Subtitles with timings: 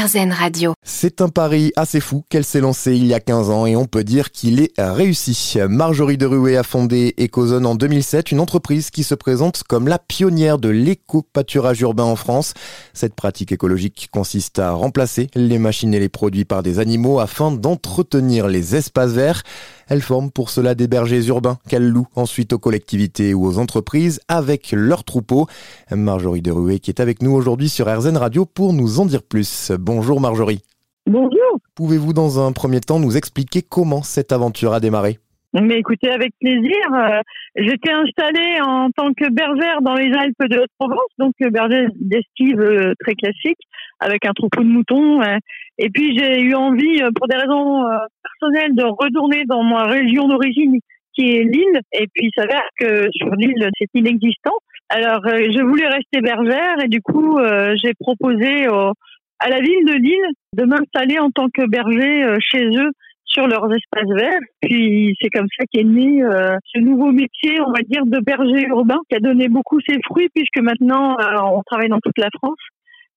[0.00, 0.72] Radio.
[0.82, 3.84] C'est un pari assez fou qu'elle s'est lancée il y a 15 ans et on
[3.84, 5.58] peut dire qu'il est réussi.
[5.68, 10.58] Marjorie Deruet a fondé Ecozone en 2007, une entreprise qui se présente comme la pionnière
[10.58, 12.54] de l'éco-pâturage urbain en France.
[12.94, 17.52] Cette pratique écologique consiste à remplacer les machines et les produits par des animaux afin
[17.52, 19.42] d'entretenir les espaces verts.
[19.92, 24.20] Elle forme pour cela des bergers urbains qu'elle loue ensuite aux collectivités ou aux entreprises
[24.26, 25.48] avec leurs troupeaux.
[25.90, 29.70] Marjorie Deruet qui est avec nous aujourd'hui sur RZN Radio pour nous en dire plus.
[29.78, 30.62] Bonjour Marjorie.
[31.06, 31.58] Bonjour.
[31.74, 35.18] Pouvez-vous dans un premier temps nous expliquer comment cette aventure a démarré?
[35.54, 36.82] Mais écoutez, avec plaisir.
[36.94, 37.20] Euh,
[37.56, 42.58] J'étais installée en tant que bergère dans les Alpes de Haute-Provence, donc euh, bergère d'estive
[42.58, 43.58] euh, très classique,
[44.00, 45.20] avec un troupeau de moutons.
[45.78, 47.84] Et puis j'ai eu envie, pour des raisons
[48.22, 50.78] personnelles, de retourner dans ma région d'origine,
[51.14, 51.80] qui est l'île.
[51.92, 54.56] Et puis il s'avère que sur l'île, c'est inexistant.
[54.88, 57.38] Alors je voulais rester bergère et du coup
[57.82, 62.90] j'ai proposé à la ville de Lille de m'installer en tant que berger chez eux
[63.32, 64.40] sur leurs espaces verts.
[64.60, 68.66] Puis c'est comme ça qu'est né euh, ce nouveau métier, on va dire, de berger
[68.68, 72.28] urbain, qui a donné beaucoup ses fruits puisque maintenant euh, on travaille dans toute la
[72.38, 72.58] France.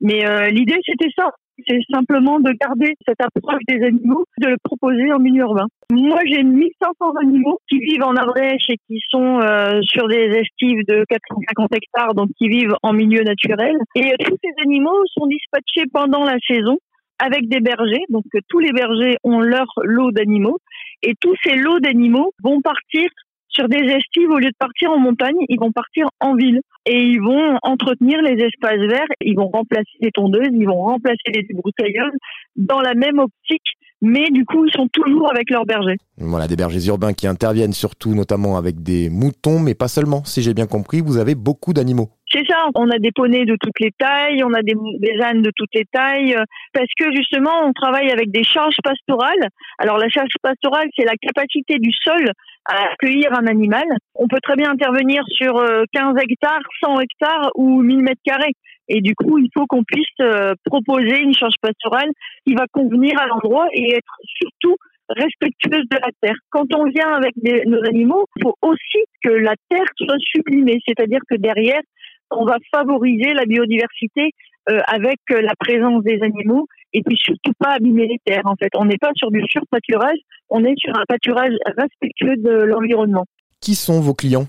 [0.02, 1.30] Mais euh, l'idée c'était ça,
[1.68, 5.68] c'est simplement de garder cette approche des animaux, de le proposer en milieu urbain.
[5.92, 9.40] Moi j'ai 1500 animaux qui vivent en Ardèche et qui sont
[9.84, 13.78] sur des estives de 450 hectares, donc qui vivent en milieu naturel.
[13.96, 16.78] Et tous ces animaux sont dispatchés pendant la saison
[17.20, 18.04] avec des bergers.
[18.10, 20.60] Donc tous les bergers ont leur lot d'animaux
[21.02, 23.10] et tous ces lots d'animaux vont partir
[23.56, 27.04] sur des estives au lieu de partir en montagne, ils vont partir en ville et
[27.04, 31.44] ils vont entretenir les espaces verts, ils vont remplacer les tondeuses, ils vont remplacer les
[31.44, 32.18] débroussailleuses
[32.58, 33.64] dans la même optique,
[34.02, 35.98] mais du coup ils sont toujours avec leurs bergers.
[36.18, 40.24] Voilà, des bergers urbains qui interviennent surtout notamment avec des moutons, mais pas seulement.
[40.26, 42.10] Si j'ai bien compris, vous avez beaucoup d'animaux.
[42.36, 45.42] C'est ça, on a des poneys de toutes les tailles, on a des, des ânes
[45.42, 49.48] de toutes les tailles, euh, parce que justement, on travaille avec des charges pastorales.
[49.78, 52.30] Alors la charge pastorale, c'est la capacité du sol
[52.66, 53.86] à accueillir un animal.
[54.16, 58.54] On peut très bien intervenir sur euh, 15 hectares, 100 hectares ou 1000 mètres carrés.
[58.90, 62.10] Et du coup, il faut qu'on puisse euh, proposer une charge pastorale
[62.46, 64.76] qui va convenir à l'endroit et être surtout
[65.08, 66.36] respectueuse de la terre.
[66.50, 67.34] Quand on vient avec
[67.68, 71.82] nos animaux, il faut aussi que la terre soit sublimée, c'est-à-dire que derrière,
[72.32, 74.32] on va favoriser la biodiversité
[74.70, 78.46] euh, avec euh, la présence des animaux et puis surtout pas abîmer les terres.
[78.46, 80.18] En fait, on n'est pas sur du surpâturage,
[80.50, 83.26] on est sur un pâturage respectueux de l'environnement.
[83.62, 84.48] Qui sont vos clients?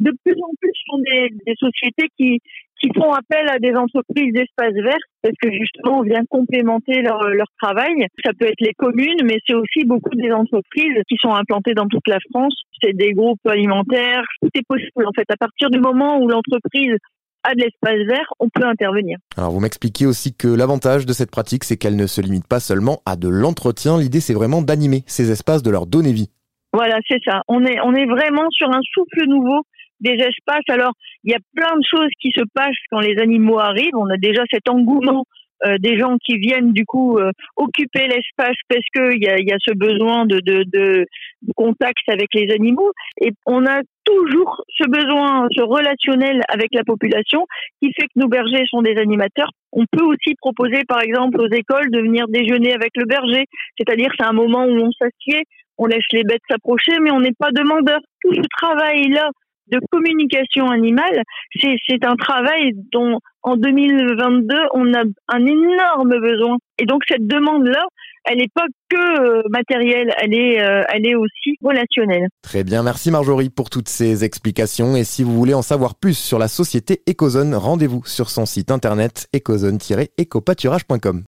[0.00, 2.40] De plus en plus, ce sont des, des sociétés qui
[2.82, 7.28] qui font appel à des entreprises d'espaces verts parce que justement on vient complémenter leur,
[7.28, 8.06] leur travail.
[8.24, 11.86] Ça peut être les communes, mais c'est aussi beaucoup des entreprises qui sont implantées dans
[11.86, 12.54] toute la France.
[12.82, 14.24] C'est des groupes alimentaires.
[14.42, 15.26] Tout est possible en fait.
[15.30, 16.96] À partir du moment où l'entreprise
[17.44, 19.18] a de l'espace vert, on peut intervenir.
[19.36, 22.60] Alors vous m'expliquez aussi que l'avantage de cette pratique, c'est qu'elle ne se limite pas
[22.60, 23.98] seulement à de l'entretien.
[23.98, 26.30] L'idée, c'est vraiment d'animer ces espaces, de leur donner vie.
[26.72, 27.42] Voilà, c'est ça.
[27.48, 29.62] On est, on est vraiment sur un souffle nouveau
[30.02, 30.68] des espaces.
[30.68, 30.92] Alors,
[31.24, 33.96] il y a plein de choses qui se passent quand les animaux arrivent.
[33.96, 35.24] On a déjà cet engouement
[35.64, 39.38] euh, des gens qui viennent du coup euh, occuper l'espace parce que il y a,
[39.38, 41.06] y a ce besoin de, de, de,
[41.42, 42.90] de contact avec les animaux.
[43.20, 47.46] Et on a toujours ce besoin, ce relationnel avec la population
[47.80, 49.50] qui fait que nos bergers sont des animateurs.
[49.70, 53.44] On peut aussi proposer, par exemple, aux écoles de venir déjeuner avec le berger.
[53.78, 55.44] C'est-à-dire, c'est un moment où on s'assied,
[55.78, 58.00] on laisse les bêtes s'approcher, mais on n'est pas demandeur.
[58.22, 59.30] Tout ce travail-là
[59.72, 61.22] de communication animale,
[61.60, 66.58] c'est un travail dont en 2022 on a un énorme besoin.
[66.78, 67.84] Et donc cette demande-là,
[68.24, 72.28] elle n'est pas que euh, matérielle, elle est, euh, elle est aussi relationnelle.
[72.42, 74.94] Très bien, merci Marjorie pour toutes ces explications.
[74.96, 78.70] Et si vous voulez en savoir plus sur la société Ecozone, rendez-vous sur son site
[78.70, 81.20] internet ecozone-ecopâturage.com.